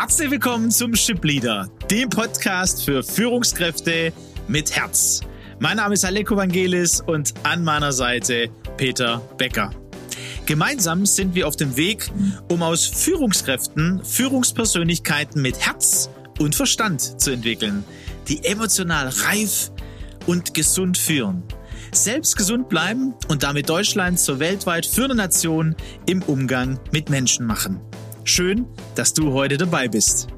[0.00, 4.12] Herzlich willkommen zum Ship Leader, dem Podcast für Führungskräfte
[4.46, 5.22] mit Herz.
[5.58, 9.72] Mein Name ist Aleko Vangelis und an meiner Seite Peter Becker.
[10.46, 12.12] Gemeinsam sind wir auf dem Weg,
[12.48, 16.08] um aus Führungskräften Führungspersönlichkeiten mit Herz
[16.38, 17.82] und Verstand zu entwickeln,
[18.28, 19.72] die emotional reif
[20.26, 21.42] und gesund führen.
[21.90, 25.74] Selbst gesund bleiben und damit Deutschland zur weltweit führenden Nation
[26.06, 27.80] im Umgang mit Menschen machen.
[28.30, 30.28] Schön, dass du heute dabei bist.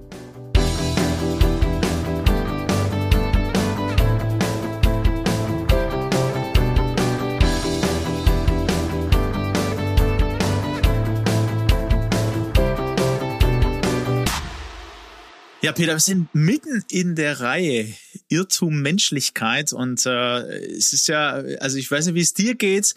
[15.63, 17.93] Ja, Peter, wir sind mitten in der Reihe
[18.31, 20.41] Irrtum Menschlichkeit und äh,
[20.77, 22.95] es ist ja, also ich weiß nicht, wie es dir geht,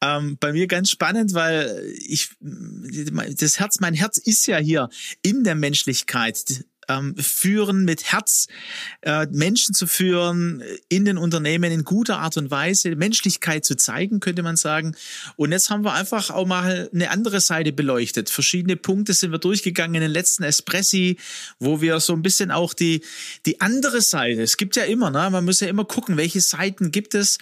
[0.00, 4.90] ähm, bei mir ganz spannend, weil ich das Herz, mein Herz ist ja hier
[5.22, 8.46] in der Menschlichkeit ähm, führen, mit Herz
[9.02, 14.20] äh, Menschen zu führen, in den Unternehmen in guter Art und Weise, Menschlichkeit zu zeigen,
[14.20, 14.94] könnte man sagen.
[15.36, 18.30] Und jetzt haben wir einfach auch mal eine andere Seite beleuchtet.
[18.30, 21.18] Verschiedene Punkte sind wir durchgegangen in den letzten Espressi,
[21.58, 23.02] wo wir so ein bisschen auch die,
[23.46, 25.28] die andere Seite, es gibt ja immer, ne?
[25.30, 27.38] man muss ja immer gucken, welche Seiten gibt es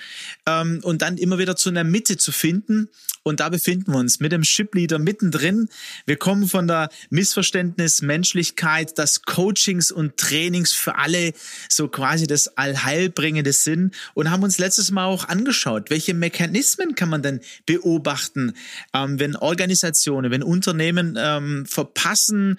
[0.46, 2.88] ähm, und dann immer wieder zu einer Mitte zu finden.
[3.24, 5.68] Und da befinden wir uns mit dem Shipleader mittendrin.
[6.06, 11.32] Wir kommen von der Missverständnis, Menschlichkeit, das Coachings und Trainings für alle
[11.70, 17.08] so quasi das Allheilbringende sind und haben uns letztes Mal auch angeschaut, welche Mechanismen kann
[17.08, 18.52] man denn beobachten,
[18.92, 22.58] ähm, wenn Organisationen, wenn Unternehmen ähm, verpassen,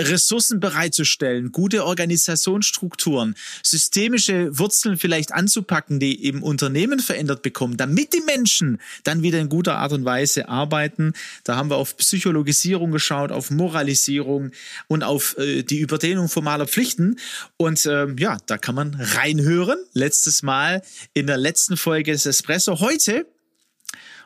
[0.00, 3.34] Ressourcen bereitzustellen, gute Organisationsstrukturen,
[3.64, 9.48] systemische Wurzeln vielleicht anzupacken, die eben Unternehmen verändert bekommen, damit die Menschen dann wieder in
[9.48, 11.14] guter Art und Weise arbeiten.
[11.42, 14.52] Da haben wir auf Psychologisierung geschaut, auf Moralisierung
[14.86, 17.18] und auf äh, die Überdehnung Ablehnung formaler Pflichten.
[17.56, 19.78] Und ähm, ja, da kann man reinhören.
[19.94, 20.82] Letztes Mal
[21.14, 22.80] in der letzten Folge des Espresso.
[22.80, 23.26] Heute,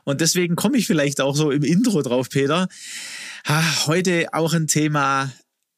[0.02, 2.68] und deswegen komme ich vielleicht auch so im Intro drauf, Peter,
[3.86, 5.32] heute auch ein Thema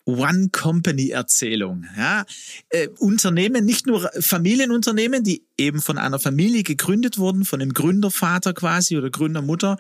[0.09, 1.85] One-Company-Erzählung.
[1.97, 2.25] Ja,
[2.71, 8.55] äh, Unternehmen, nicht nur Familienunternehmen, die eben von einer Familie gegründet wurden, von dem Gründervater
[8.55, 9.79] quasi oder Gründermutter,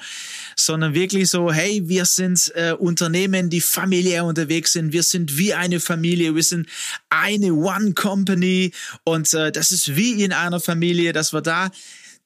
[0.55, 5.55] sondern wirklich so, hey, wir sind äh, Unternehmen, die familiär unterwegs sind, wir sind wie
[5.55, 6.69] eine Familie, wir sind
[7.09, 8.73] eine One-Company.
[9.05, 11.71] Und äh, das ist wie in einer Familie, dass wir da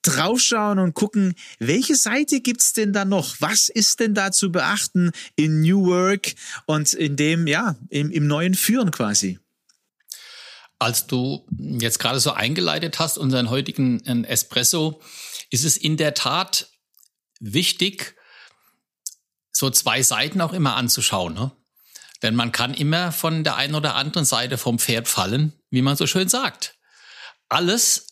[0.03, 3.37] draufschauen und gucken, welche Seite gibt's denn da noch?
[3.41, 6.35] Was ist denn da zu beachten in New Work
[6.67, 9.39] und in dem, ja, im, im neuen Führen quasi?
[10.79, 15.01] Als du jetzt gerade so eingeleitet hast, unseren heutigen äh, Espresso,
[15.51, 16.69] ist es in der Tat
[17.39, 18.17] wichtig,
[19.53, 21.35] so zwei Seiten auch immer anzuschauen.
[21.35, 21.53] Ne?
[22.23, 25.97] Denn man kann immer von der einen oder anderen Seite vom Pferd fallen, wie man
[25.97, 26.77] so schön sagt.
[27.49, 28.09] Alles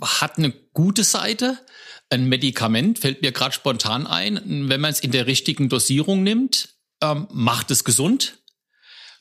[0.00, 1.58] hat eine gute Seite.
[2.08, 4.68] Ein Medikament fällt mir gerade spontan ein.
[4.68, 6.68] Wenn man es in der richtigen Dosierung nimmt,
[7.02, 8.38] ähm, macht es gesund.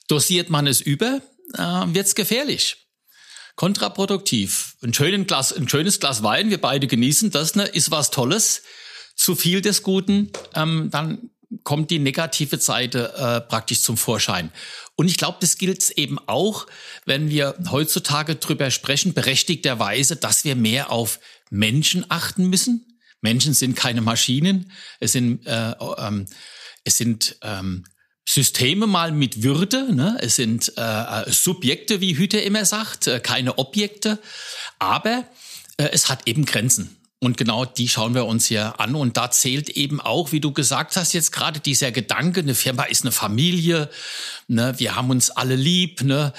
[0.08, 1.20] Dosiert man es über,
[1.56, 2.88] äh, wird es gefährlich.
[3.56, 4.76] Kontraproduktiv.
[4.84, 8.62] Ein, schönen Glas, ein schönes Glas Wein, wir beide genießen das, ne, ist was Tolles.
[9.16, 11.32] Zu viel des Guten, ähm, dann
[11.64, 14.52] kommt die negative Seite äh, praktisch zum Vorschein.
[14.96, 16.68] Und ich glaube, das gilt eben auch,
[17.06, 21.20] wenn wir heutzutage drüber sprechen, berechtigterweise, dass wir mehr auf
[21.50, 23.00] Menschen achten müssen.
[23.22, 26.28] Menschen sind keine Maschinen, es sind, äh, ähm,
[26.84, 27.84] es sind ähm,
[28.30, 30.18] Systeme mal mit Würde, ne?
[30.22, 34.20] es sind äh, äh Subjekte, wie Hütte immer sagt, äh, keine Objekte,
[34.80, 35.26] aber
[35.78, 36.97] äh, es hat eben Grenzen.
[37.20, 38.94] Und genau die schauen wir uns hier an.
[38.94, 42.84] Und da zählt eben auch, wie du gesagt hast, jetzt gerade dieser Gedanke, eine Firma
[42.84, 43.90] ist eine Familie,
[44.48, 46.32] ne, wir haben uns alle lieb, ne,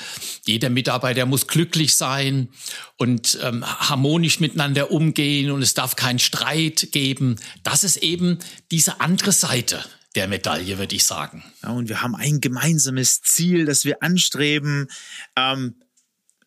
[0.46, 2.50] jeder Mitarbeiter muss glücklich sein
[2.96, 7.40] und ähm, harmonisch miteinander umgehen und es darf keinen Streit geben.
[7.64, 8.38] Das ist eben
[8.70, 9.84] diese andere Seite
[10.14, 11.44] der Medaille, würde ich sagen.
[11.62, 14.86] Ja, und wir haben ein gemeinsames Ziel, das wir anstreben.
[15.34, 15.74] Ähm,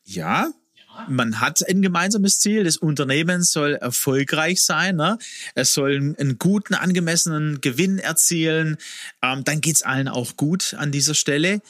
[0.05, 0.51] ja,
[1.07, 2.63] man hat ein gemeinsames Ziel.
[2.63, 4.95] Das Unternehmen soll erfolgreich sein.
[4.95, 5.17] Ne?
[5.55, 8.77] Es soll einen guten, angemessenen Gewinn erzielen.
[9.21, 11.61] Ähm, dann geht's allen auch gut an dieser Stelle.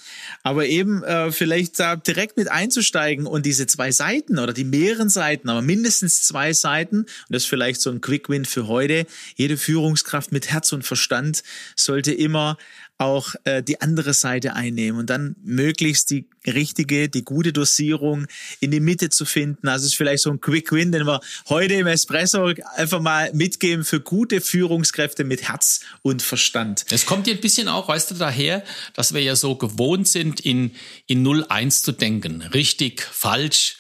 [0.44, 5.10] Aber eben äh, vielleicht da direkt mit einzusteigen und diese zwei Seiten oder die mehreren
[5.10, 9.06] Seiten, aber mindestens zwei Seiten, und das ist vielleicht so ein Quick Win für heute.
[9.36, 11.44] Jede Führungskraft mit Herz und Verstand
[11.76, 12.58] sollte immer
[13.02, 18.28] auch äh, die andere Seite einnehmen und dann möglichst die richtige, die gute Dosierung
[18.60, 19.68] in die Mitte zu finden.
[19.68, 21.20] Also es ist vielleicht so ein Quick Win, den wir
[21.50, 26.86] heute im Espresso einfach mal mitgeben für gute Führungskräfte mit Herz und Verstand.
[26.92, 28.64] Es kommt dir ein bisschen auch, weißt du, daher,
[28.94, 30.72] dass wir ja so gewohnt sind, in,
[31.08, 32.44] in 0-1 zu denken.
[32.44, 33.78] Richtig, falsch,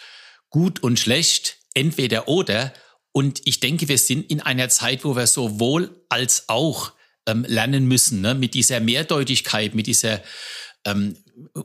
[0.50, 2.74] gut und schlecht, entweder oder.
[3.12, 6.94] Und ich denke, wir sind in einer Zeit, wo wir sowohl als auch
[7.26, 8.36] ähm, lernen müssen, ne?
[8.36, 10.22] mit dieser Mehrdeutigkeit, mit dieser
[10.86, 11.16] ähm,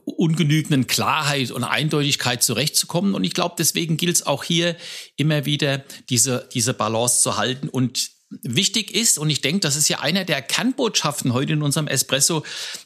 [0.04, 3.14] ungenügenden Klarheit und Eindeutigkeit zurechtzukommen.
[3.14, 4.76] Und ich glaube, deswegen gilt es auch hier
[5.16, 7.68] immer wieder, diese, diese Balance zu halten.
[7.68, 8.10] Und
[8.42, 12.44] wichtig ist, und ich denke, das ist ja einer der Kernbotschaften heute in unserem Espresso,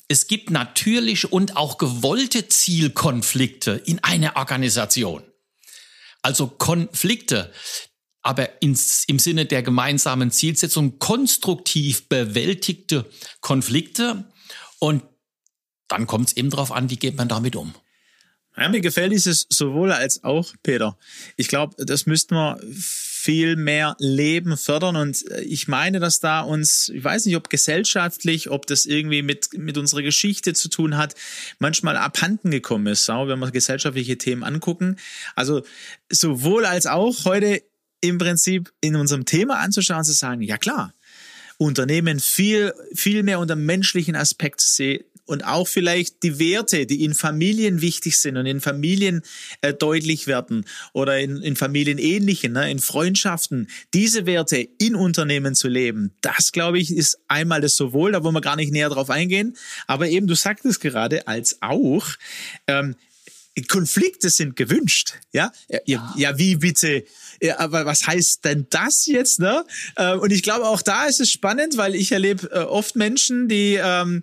[0.09, 5.23] es gibt natürlich und auch gewollte Zielkonflikte in einer Organisation.
[6.23, 7.51] Also Konflikte,
[8.23, 13.07] aber ins, im Sinne der gemeinsamen Zielsetzung konstruktiv bewältigte
[13.41, 14.25] Konflikte.
[14.79, 15.03] Und
[15.89, 17.75] dann kommt es eben darauf an, wie geht man damit um.
[18.57, 20.99] Ja, mir gefällt dieses sowohl als auch, Peter.
[21.37, 22.59] Ich glaube, das müssten wir
[23.21, 24.97] viel mehr Leben fördern.
[24.97, 29.51] Und ich meine, dass da uns, ich weiß nicht, ob gesellschaftlich, ob das irgendwie mit,
[29.57, 31.15] mit unserer Geschichte zu tun hat,
[31.59, 34.97] manchmal abhanden gekommen ist, wenn wir gesellschaftliche Themen angucken.
[35.37, 35.63] Also
[36.11, 37.63] sowohl als auch heute
[38.01, 40.95] im Prinzip in unserem Thema anzuschauen, zu sagen, ja klar,
[41.59, 47.05] Unternehmen viel, viel mehr unter menschlichen Aspekt zu sehen und auch vielleicht die Werte, die
[47.05, 49.23] in Familien wichtig sind und in Familien
[49.61, 55.55] äh, deutlich werden oder in, in Familien ähnlichen, ne, in Freundschaften, diese Werte in Unternehmen
[55.55, 58.89] zu leben, das glaube ich ist einmal das sowohl, da wollen wir gar nicht näher
[58.89, 59.57] drauf eingehen,
[59.87, 62.09] aber eben du sagtest gerade als auch,
[62.67, 62.97] ähm,
[63.69, 65.15] Konflikte sind gewünscht.
[65.33, 65.53] Ja,
[65.85, 67.05] ja, ja wie bitte?
[67.43, 69.41] Ja, aber was heißt denn das jetzt?
[69.41, 69.65] Ne?
[69.97, 73.49] Äh, und ich glaube, auch da ist es spannend, weil ich erlebe äh, oft Menschen,
[73.49, 74.23] die ähm,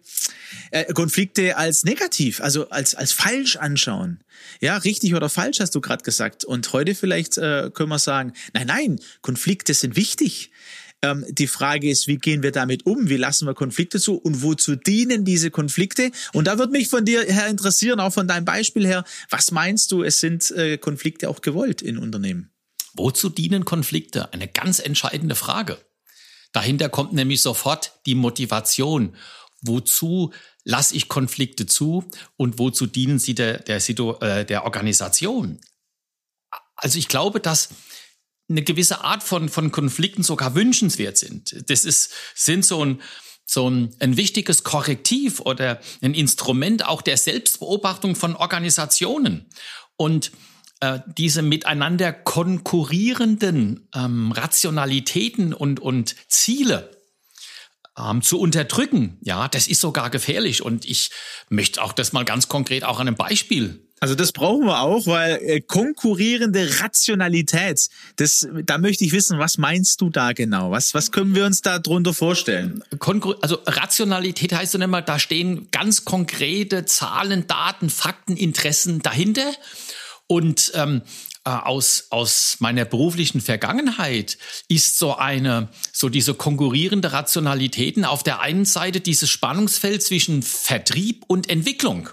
[0.72, 4.24] äh, Konflikte als negativ, also als, als falsch anschauen.
[4.60, 6.46] Ja, richtig oder falsch hast du gerade gesagt.
[6.46, 10.52] Und heute vielleicht äh, können wir sagen, nein, nein, Konflikte sind wichtig.
[11.04, 13.10] Ähm, die Frage ist, wie gehen wir damit um?
[13.10, 14.16] Wie lassen wir Konflikte zu?
[14.18, 16.12] Und wozu dienen diese Konflikte?
[16.34, 19.92] Und da würde mich von dir her interessieren, auch von deinem Beispiel her, was meinst
[19.92, 22.52] du, es sind äh, Konflikte auch gewollt in Unternehmen?
[22.94, 24.34] Wozu dienen Konflikte?
[24.34, 25.78] Eine ganz entscheidende Frage.
[26.52, 29.16] Dahinter kommt nämlich sofort die Motivation.
[29.62, 30.34] Wozu
[30.64, 32.06] lasse ich Konflikte zu
[32.38, 35.60] und wozu dienen sie der, der, äh, der Organisation?
[36.76, 37.70] Also ich glaube, dass
[38.50, 41.70] eine gewisse Art von, von Konflikten sogar wünschenswert sind.
[41.70, 43.02] Das ist, sind so ein,
[43.46, 49.50] so ein, ein wichtiges Korrektiv oder ein Instrument auch der Selbstbeobachtung von Organisationen.
[49.96, 50.32] Und
[50.80, 56.92] äh, diese miteinander konkurrierenden ähm, Rationalitäten und, und Ziele
[57.98, 60.62] ähm, zu unterdrücken, ja, das ist sogar gefährlich.
[60.62, 61.10] Und ich
[61.50, 65.08] möchte auch das mal ganz konkret auch an einem Beispiel also das brauchen wir auch,
[65.08, 70.72] weil äh, konkurrierende Rationalität, das, da möchte ich wissen, was meinst du da genau?
[70.72, 72.84] Was, was können wir uns da drunter vorstellen?
[73.00, 79.52] Konkur also Rationalität heißt dann immer, da stehen ganz konkrete Zahlen, Daten, Fakten, Interessen dahinter.
[80.28, 81.02] Und ähm,
[81.46, 88.42] äh, aus, aus meiner beruflichen Vergangenheit ist so eine, so diese konkurrierende Rationalitäten auf der
[88.42, 92.10] einen Seite dieses Spannungsfeld zwischen Vertrieb und Entwicklung.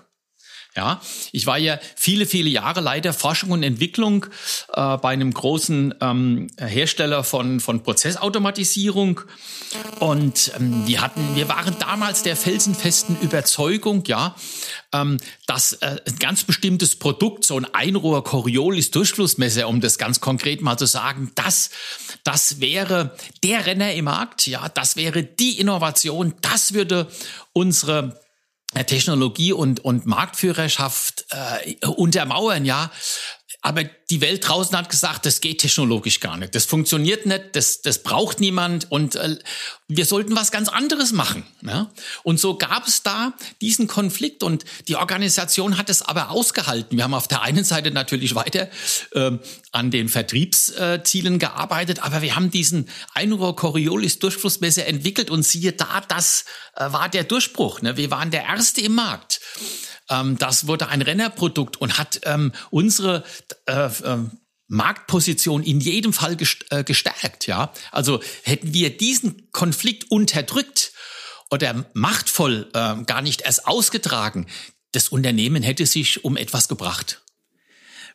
[0.77, 1.01] Ja,
[1.31, 4.27] ich war ja viele, viele Jahre Leiter Forschung und Entwicklung
[4.73, 9.21] äh, bei einem großen ähm, Hersteller von, von Prozessautomatisierung.
[10.01, 14.35] Und ähm, wir hatten, wir waren damals der felsenfesten Überzeugung, ja,
[14.93, 20.21] ähm, dass äh, ein ganz bestimmtes Produkt, so ein Einrohr Coriolis Durchflussmesser, um das ganz
[20.21, 21.71] konkret mal zu sagen, das,
[22.25, 27.07] das wäre der Renner im Markt, ja, das wäre die Innovation, das würde
[27.53, 28.24] unsere
[28.83, 32.91] Technologie und, und Marktführerschaft äh, untermauern, ja.
[33.67, 36.55] Aber die Welt draußen hat gesagt, das geht technologisch gar nicht.
[36.55, 39.39] Das funktioniert nicht, das, das braucht niemand und äh,
[39.89, 41.45] wir sollten was ganz anderes machen.
[41.63, 41.91] Ja?
[42.25, 46.99] Und so gab es da diesen Konflikt und die Organisation hat es aber ausgehalten.
[46.99, 48.69] Wir haben auf der einen Seite natürlich weiter
[49.13, 49.31] äh,
[49.73, 56.03] an den Vertriebszielen gearbeitet, aber wir haben diesen Einrohr Coriolis Durchflussmesser entwickelt und siehe da,
[56.07, 56.45] das
[56.77, 57.81] äh, war der Durchbruch.
[57.81, 57.97] Ne?
[57.97, 59.41] Wir waren der Erste im Markt.
[60.11, 63.25] Ähm, das wurde ein Rennerprodukt und hat ähm, unsere
[63.67, 64.19] äh, äh,
[64.69, 66.37] Marktposition in jedem Fall
[66.71, 67.47] äh, gestärkt.
[67.47, 70.93] Ja, also hätten wir diesen Konflikt unterdrückt
[71.51, 74.47] oder machtvoll äh, gar nicht erst ausgetragen,
[74.93, 77.24] das Unternehmen hätte sich um etwas gebracht.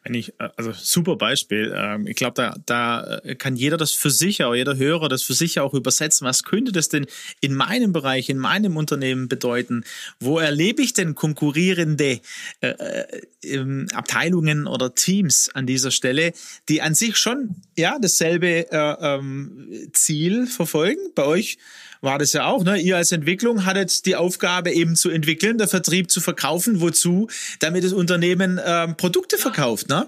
[0.03, 1.74] Wenn ich, äh, also super Beispiel.
[1.75, 5.24] Ähm, ich glaube, da, da äh, kann jeder das für sich, auch jeder Hörer das
[5.24, 6.25] für sich auch übersetzen.
[6.25, 7.06] Was könnte das denn
[7.41, 9.84] in meinem Bereich, in meinem Unternehmen bedeuten?
[10.20, 12.22] Wo erlebe ich denn konkurrierende
[12.62, 13.03] äh,
[13.44, 16.34] äh, Abteilungen oder Teams an dieser Stelle,
[16.70, 21.12] die an sich schon ja dasselbe äh, ähm, Ziel verfolgen?
[21.15, 21.58] Bei euch
[22.01, 22.63] war das ja auch.
[22.63, 22.77] Ne?
[22.77, 26.82] Ihr als Entwicklung hattet die Aufgabe eben zu entwickeln, der Vertrieb zu verkaufen.
[26.82, 27.29] Wozu?
[27.60, 29.89] Damit das Unternehmen ähm, Produkte verkauft.
[29.89, 30.08] Ne?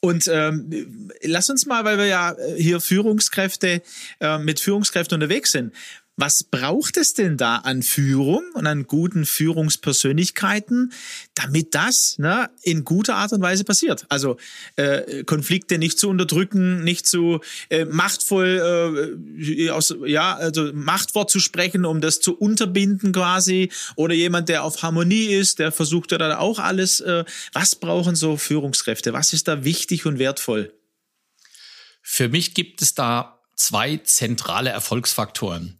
[0.00, 3.82] Und ähm, lass uns mal, weil wir ja hier Führungskräfte
[4.20, 5.72] äh, mit Führungskräften unterwegs sind,
[6.18, 10.92] was braucht es denn da an Führung und an guten Führungspersönlichkeiten,
[11.34, 14.04] damit das ne, in guter Art und Weise passiert?
[14.08, 14.36] Also
[14.74, 17.38] äh, Konflikte nicht zu unterdrücken, nicht zu
[17.70, 24.14] äh, machtvoll, äh, aus, ja, also Machtwort zu sprechen, um das zu unterbinden quasi, oder
[24.14, 26.98] jemand, der auf Harmonie ist, der versucht ja dann auch alles.
[27.00, 29.12] Äh, was brauchen so Führungskräfte?
[29.12, 30.74] Was ist da wichtig und wertvoll?
[32.02, 35.78] Für mich gibt es da zwei zentrale Erfolgsfaktoren.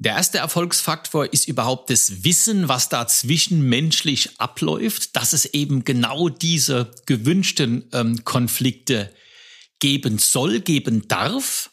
[0.00, 6.30] Der erste Erfolgsfaktor ist überhaupt das Wissen, was da zwischenmenschlich abläuft, dass es eben genau
[6.30, 9.14] diese gewünschten ähm, Konflikte
[9.78, 11.70] geben soll, geben darf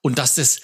[0.00, 0.62] und dass es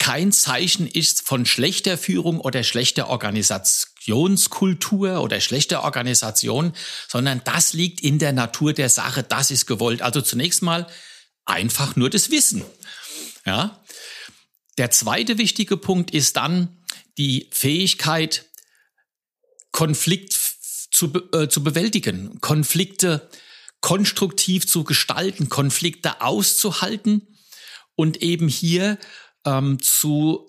[0.00, 6.72] kein Zeichen ist von schlechter Führung oder schlechter Organisationskultur oder schlechter Organisation,
[7.08, 10.02] sondern das liegt in der Natur der Sache, das ist gewollt.
[10.02, 10.88] Also zunächst mal
[11.44, 12.64] einfach nur das Wissen.
[13.46, 13.83] Ja,
[14.78, 16.76] der zweite wichtige Punkt ist dann
[17.18, 18.46] die Fähigkeit,
[19.72, 23.28] Konflikt zu, äh, zu bewältigen, Konflikte
[23.80, 27.36] konstruktiv zu gestalten, Konflikte auszuhalten
[27.96, 28.98] und eben hier
[29.44, 30.48] ähm, zu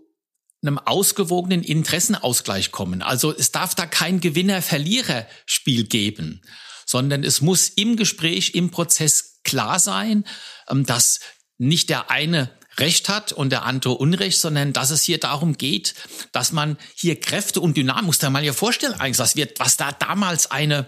[0.61, 3.01] einem ausgewogenen Interessenausgleich kommen.
[3.01, 6.41] Also es darf da kein Gewinner-Verlierer-Spiel geben,
[6.85, 10.25] sondern es muss im Gespräch, im Prozess klar sein,
[10.69, 11.19] ähm, dass
[11.57, 15.95] nicht der eine Recht hat und der andere Unrecht, sondern dass es hier darum geht,
[16.31, 19.91] dass man hier Kräfte und Dynamik, muss mal hier vorstellen, eigentlich, was wird, was da
[19.91, 20.87] damals eine,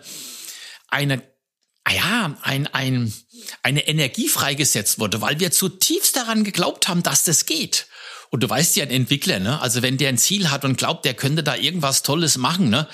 [0.89, 1.23] eine,
[1.83, 3.13] ah ja, ein, ein,
[3.63, 7.87] eine Energie freigesetzt wurde, weil wir zutiefst daran geglaubt haben, dass das geht.
[8.29, 9.61] Und du weißt ja, ein Entwickler, ne?
[9.61, 12.87] also wenn der ein Ziel hat und glaubt, der könnte da irgendwas Tolles machen, ne?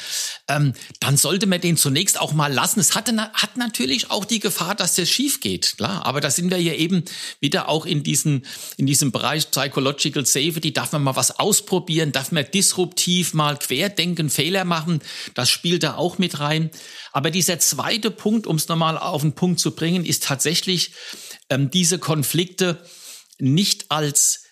[0.48, 2.80] Ähm, dann sollte man den zunächst auch mal lassen.
[2.80, 6.06] Es hatte, hat natürlich auch die Gefahr, dass das schief geht, klar.
[6.06, 7.04] Aber da sind wir ja eben
[7.40, 8.46] wieder auch in, diesen,
[8.78, 10.72] in diesem Bereich Psychological Safety.
[10.72, 12.12] Darf man mal was ausprobieren?
[12.12, 15.02] Darf man disruptiv mal querdenken, Fehler machen?
[15.34, 16.70] Das spielt da auch mit rein.
[17.12, 20.92] Aber dieser zweite Punkt, um es nochmal auf den Punkt zu bringen, ist tatsächlich
[21.50, 22.84] ähm, diese Konflikte
[23.40, 24.43] nicht als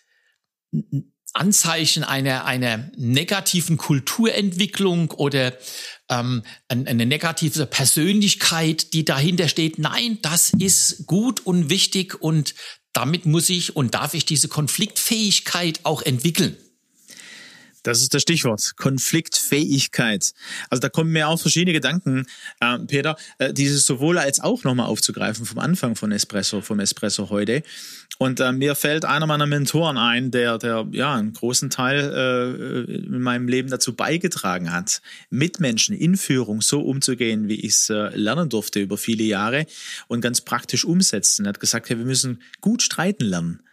[1.33, 5.57] Anzeichen einer, einer negativen Kulturentwicklung oder
[6.09, 9.79] ähm, eine negative Persönlichkeit, die dahinter steht.
[9.79, 12.53] Nein, das ist gut und wichtig und
[12.93, 16.57] damit muss ich und darf ich diese Konfliktfähigkeit auch entwickeln.
[17.83, 18.73] Das ist das Stichwort.
[18.77, 20.33] Konfliktfähigkeit.
[20.69, 22.25] Also da kommen mir auch verschiedene Gedanken,
[22.59, 27.29] äh, Peter, äh, dieses sowohl als auch nochmal aufzugreifen vom Anfang von Espresso, vom Espresso
[27.29, 27.63] heute.
[28.19, 32.13] Und äh, mir fällt einer meiner Mentoren ein, der, der ja einen großen Teil
[32.88, 37.73] äh, in meinem Leben dazu beigetragen hat, mit Menschen in Führung so umzugehen, wie ich
[37.73, 39.65] es äh, lernen durfte über viele Jahre
[40.07, 41.45] und ganz praktisch umsetzen.
[41.45, 43.63] Er hat gesagt, hey, wir müssen gut streiten lernen.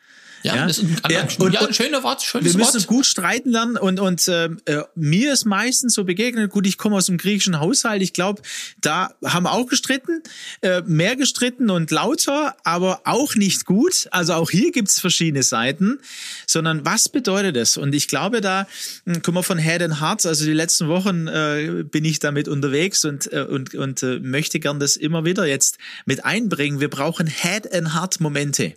[0.43, 2.87] Ja, ja, das ist ein, ja, und, ja, ein schöner Wort, schönes Wir müssen Wort.
[2.87, 6.97] gut streiten lernen und, und äh, äh, mir ist meistens so begegnet, gut, ich komme
[6.97, 8.43] aus dem griechischen Haushalt, ich glaube,
[8.81, 10.23] da haben wir auch gestritten,
[10.63, 14.07] äh, mehr gestritten und lauter, aber auch nicht gut.
[14.11, 15.99] Also auch hier gibt's verschiedene Seiten,
[16.47, 17.77] sondern was bedeutet das?
[17.77, 18.67] Und ich glaube, da
[19.07, 22.49] hm, kommen wir von Head and Heart, also die letzten Wochen äh, bin ich damit
[22.49, 26.81] unterwegs und, äh, und, und äh, möchte gern das immer wieder jetzt mit einbringen.
[26.81, 28.75] Wir brauchen Head and Heart Momente.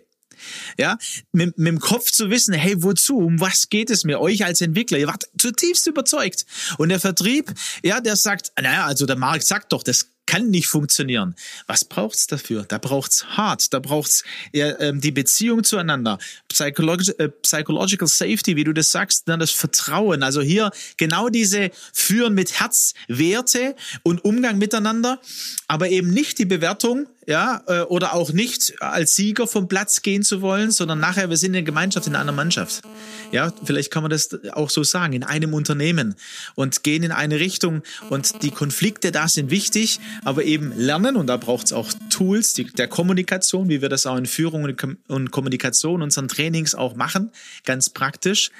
[0.78, 0.98] Ja,
[1.32, 4.60] mit, mit dem Kopf zu wissen, hey, wozu, um was geht es mir, euch als
[4.60, 6.46] Entwickler, ihr wart zutiefst überzeugt.
[6.78, 10.68] Und der Vertrieb, ja, der sagt, naja, also der Markt sagt doch, das kann nicht
[10.68, 11.34] funktionieren.
[11.66, 12.64] Was braucht's dafür?
[12.66, 16.18] Da braucht's hart, da braucht's ähm, die Beziehung zueinander,
[16.48, 20.22] Psychologi äh, Psychological Safety, wie du das sagst, dann das Vertrauen.
[20.22, 25.20] Also hier genau diese Führen mit Herz, Werte und Umgang miteinander,
[25.68, 30.22] aber eben nicht die Bewertung, ja, äh, oder auch nicht als Sieger vom Platz gehen
[30.22, 32.82] zu wollen, sondern nachher, wir sind in Gemeinschaft, in einer Mannschaft.
[33.30, 36.14] Ja, vielleicht kann man das auch so sagen, in einem Unternehmen
[36.54, 41.28] und gehen in eine Richtung und die Konflikte da sind wichtig, aber eben lernen und
[41.28, 44.64] da braucht es auch Tools die, der Kommunikation, wie wir das auch in Führung
[45.08, 47.30] und Kommunikation, unseren Trainings auch machen,
[47.64, 48.50] ganz praktisch,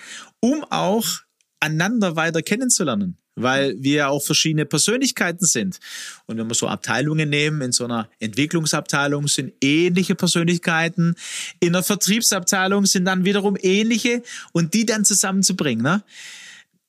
[0.41, 1.07] um auch
[1.61, 3.19] einander weiter kennenzulernen.
[3.35, 5.79] Weil wir ja auch verschiedene Persönlichkeiten sind.
[6.27, 11.15] Und wenn wir so Abteilungen nehmen, in so einer Entwicklungsabteilung sind ähnliche Persönlichkeiten,
[11.61, 14.23] in einer Vertriebsabteilung sind dann wiederum ähnliche
[14.53, 16.03] und die dann zusammenzubringen, ne?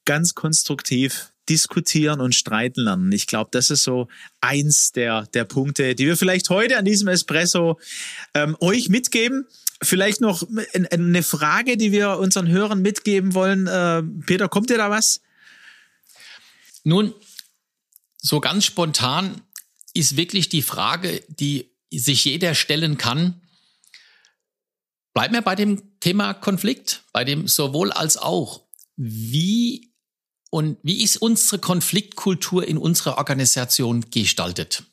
[0.06, 3.12] ganz konstruktiv diskutieren und streiten lernen.
[3.12, 4.08] Ich glaube, das ist so
[4.42, 7.80] eins der, der Punkte, die wir vielleicht heute an diesem Espresso
[8.34, 9.46] ähm, euch mitgeben.
[9.82, 10.44] Vielleicht noch
[10.92, 13.68] eine Frage, die wir unseren Hörern mitgeben wollen.
[13.68, 15.20] Äh, Peter, kommt dir da was?
[16.84, 17.14] Nun,
[18.18, 19.42] so ganz spontan
[19.94, 23.42] ist wirklich die Frage, die sich jeder stellen kann.
[25.14, 28.62] Bleiben wir bei dem Thema Konflikt, bei dem sowohl als auch.
[28.96, 29.92] Wie
[30.50, 34.84] und wie ist unsere Konfliktkultur in unserer Organisation gestaltet?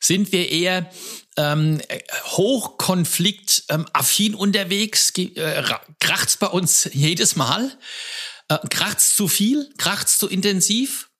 [0.00, 0.88] Sind wir eher
[1.36, 1.80] ähm,
[2.24, 5.10] hochkonfliktaffin ähm, unterwegs?
[5.16, 5.64] Äh,
[5.98, 7.76] kracht's bei uns jedes Mal?
[8.48, 9.70] Äh, kracht's zu viel?
[9.78, 11.10] Kracht's zu intensiv?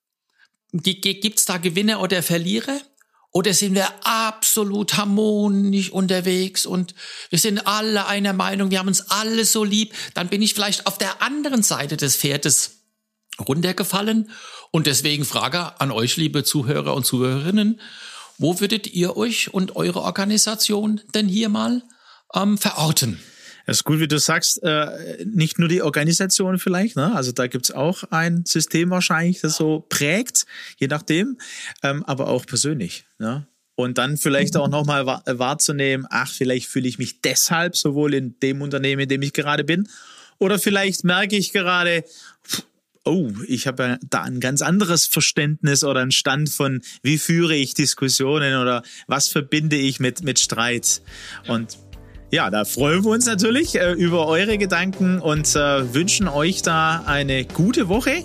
[0.71, 2.79] Gibt's da Gewinner oder Verlierer?
[3.31, 6.95] Oder sind wir absolut harmonisch unterwegs und
[7.29, 9.93] wir sind alle einer Meinung, wir haben uns alle so lieb?
[10.15, 12.79] Dann bin ich vielleicht auf der anderen Seite des Pferdes
[13.39, 14.31] runtergefallen.
[14.71, 17.79] Und deswegen Frage an euch, liebe Zuhörer und Zuhörerinnen,
[18.39, 21.83] wo würdet ihr euch und eure Organisation denn hier mal
[22.33, 23.19] ähm, verorten?
[23.69, 27.13] Das ist gut, wie du sagst, äh, nicht nur die Organisation vielleicht, ne?
[27.15, 30.47] also da gibt's auch ein System wahrscheinlich, das so prägt,
[30.79, 31.37] je nachdem,
[31.83, 33.05] ähm, aber auch persönlich.
[33.19, 33.45] Ne?
[33.75, 38.63] Und dann vielleicht auch nochmal wahrzunehmen, ach, vielleicht fühle ich mich deshalb sowohl in dem
[38.63, 39.87] Unternehmen, in dem ich gerade bin,
[40.39, 42.03] oder vielleicht merke ich gerade,
[43.05, 47.75] oh, ich habe da ein ganz anderes Verständnis oder einen Stand von, wie führe ich
[47.75, 51.03] Diskussionen oder was verbinde ich mit, mit Streit.
[51.47, 51.77] Und
[52.31, 57.03] ja, da freuen wir uns natürlich äh, über eure Gedanken und äh, wünschen euch da
[57.05, 58.23] eine gute Woche,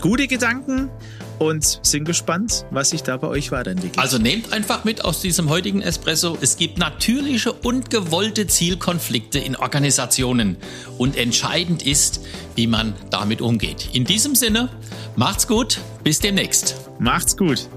[0.00, 0.90] gute Gedanken
[1.38, 3.98] und sind gespannt, was sich da bei euch weiterentwickelt.
[3.98, 6.38] Also nehmt einfach mit aus diesem heutigen Espresso.
[6.40, 10.56] Es gibt natürliche und gewollte Zielkonflikte in Organisationen
[10.98, 12.20] und entscheidend ist,
[12.54, 13.88] wie man damit umgeht.
[13.92, 14.68] In diesem Sinne,
[15.16, 16.76] macht's gut, bis demnächst.
[17.00, 17.68] Macht's gut.